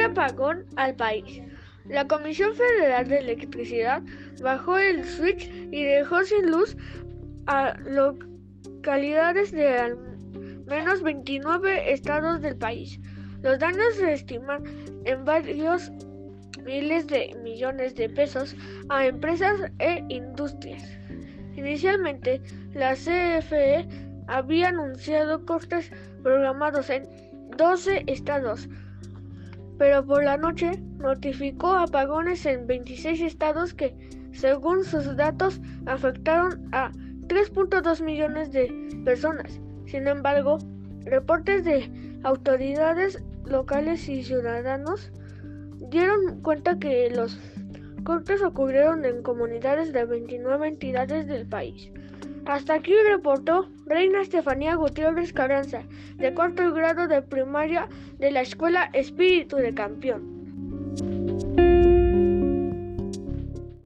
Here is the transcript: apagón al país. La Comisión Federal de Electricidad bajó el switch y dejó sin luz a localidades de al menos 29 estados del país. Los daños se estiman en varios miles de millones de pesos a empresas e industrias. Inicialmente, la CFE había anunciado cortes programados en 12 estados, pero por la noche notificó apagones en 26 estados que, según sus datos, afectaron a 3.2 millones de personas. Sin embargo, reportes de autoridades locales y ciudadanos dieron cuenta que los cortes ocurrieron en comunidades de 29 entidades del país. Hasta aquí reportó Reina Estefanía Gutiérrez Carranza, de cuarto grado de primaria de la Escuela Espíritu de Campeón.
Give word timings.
apagón 0.00 0.64
al 0.76 0.94
país. 0.94 1.42
La 1.86 2.06
Comisión 2.06 2.54
Federal 2.54 3.08
de 3.08 3.18
Electricidad 3.18 4.02
bajó 4.40 4.78
el 4.78 5.04
switch 5.04 5.50
y 5.70 5.82
dejó 5.82 6.22
sin 6.24 6.50
luz 6.50 6.76
a 7.46 7.74
localidades 7.84 9.52
de 9.52 9.68
al 9.68 9.98
menos 10.66 11.02
29 11.02 11.92
estados 11.92 12.40
del 12.40 12.56
país. 12.56 13.00
Los 13.42 13.58
daños 13.58 13.94
se 13.96 14.12
estiman 14.12 14.62
en 15.04 15.24
varios 15.24 15.90
miles 16.64 17.06
de 17.08 17.36
millones 17.42 17.94
de 17.96 18.08
pesos 18.08 18.56
a 18.88 19.06
empresas 19.06 19.60
e 19.80 20.04
industrias. 20.08 20.84
Inicialmente, 21.56 22.40
la 22.72 22.94
CFE 22.94 23.86
había 24.28 24.68
anunciado 24.68 25.44
cortes 25.44 25.90
programados 26.22 26.88
en 26.88 27.08
12 27.56 28.04
estados, 28.06 28.68
pero 29.82 30.06
por 30.06 30.22
la 30.22 30.36
noche 30.36 30.80
notificó 30.98 31.72
apagones 31.72 32.46
en 32.46 32.68
26 32.68 33.20
estados 33.20 33.74
que, 33.74 33.92
según 34.30 34.84
sus 34.84 35.16
datos, 35.16 35.60
afectaron 35.86 36.68
a 36.70 36.92
3.2 37.26 38.00
millones 38.00 38.52
de 38.52 38.72
personas. 39.04 39.60
Sin 39.86 40.06
embargo, 40.06 40.58
reportes 41.04 41.64
de 41.64 41.90
autoridades 42.22 43.20
locales 43.44 44.08
y 44.08 44.22
ciudadanos 44.22 45.10
dieron 45.90 46.40
cuenta 46.42 46.78
que 46.78 47.10
los 47.10 47.40
cortes 48.04 48.40
ocurrieron 48.40 49.04
en 49.04 49.24
comunidades 49.24 49.92
de 49.92 50.04
29 50.04 50.68
entidades 50.68 51.26
del 51.26 51.48
país. 51.48 51.90
Hasta 52.44 52.74
aquí 52.74 52.92
reportó 53.08 53.68
Reina 53.86 54.20
Estefanía 54.20 54.74
Gutiérrez 54.74 55.32
Carranza, 55.32 55.82
de 56.16 56.34
cuarto 56.34 56.72
grado 56.72 57.06
de 57.06 57.22
primaria 57.22 57.88
de 58.18 58.30
la 58.32 58.40
Escuela 58.40 58.90
Espíritu 58.92 59.56
de 59.56 59.72
Campeón. 59.74 60.31